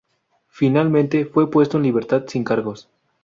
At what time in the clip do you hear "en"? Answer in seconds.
1.77-1.83